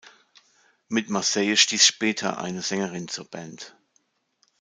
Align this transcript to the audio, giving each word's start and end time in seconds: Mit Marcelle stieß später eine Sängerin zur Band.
Mit 0.87 1.11
Marcelle 1.11 1.55
stieß 1.55 1.85
später 1.85 2.39
eine 2.39 2.63
Sängerin 2.63 3.07
zur 3.07 3.25
Band. 3.25 3.75